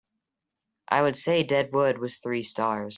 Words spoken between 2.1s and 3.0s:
three stars